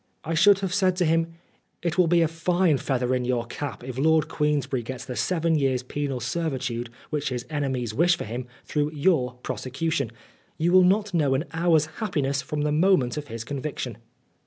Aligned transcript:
I 0.23 0.33
should 0.33 0.61
have 0.61 0.73
said 0.73 0.95
to 0.95 1.05
him, 1.05 1.33
"It 1.83 1.95
will 1.95 2.07
be 2.07 2.21
a 2.23 2.27
fine 2.27 2.79
feather 2.79 3.13
in 3.13 3.23
your 3.23 3.45
cap 3.45 3.83
if 3.83 3.99
Lord 3.99 4.27
Queensberry 4.27 4.81
gets 4.81 5.05
the 5.05 5.15
seven 5.15 5.53
years' 5.53 5.83
penal 5.83 6.19
servitude 6.19 6.89
which 7.11 7.29
his 7.29 7.45
enemies 7.51 7.93
wish 7.93 8.17
for 8.17 8.23
him, 8.25 8.47
through 8.65 8.93
your 8.95 9.33
prosecution! 9.43 10.11
You 10.57 10.71
will 10.71 10.81
not 10.83 11.13
know 11.13 11.35
an 11.35 11.45
hour's 11.53 11.85
happiness 12.01 12.41
from 12.41 12.61
the 12.61 12.71
moment 12.71 13.15
of 13.15 13.27
his 13.27 13.43
conviction." 13.43 13.97